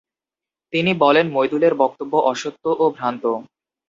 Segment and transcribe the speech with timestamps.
[0.73, 3.23] তিনি বলেন, মইদুলের বক্তব্য অসত্য ও ভ্রান্ত।